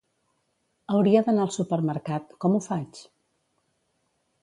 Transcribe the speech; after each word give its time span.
Hauria 0.93 1.21
d'anar 1.27 1.45
al 1.45 1.53
supermercat, 1.57 2.35
com 2.47 2.57
ho 2.61 2.65
faig? 2.71 3.07